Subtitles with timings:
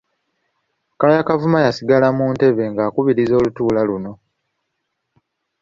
[0.99, 4.11] Kaaya Kavuma yasigala mu ntebe ng’akubiriza olutuula luno.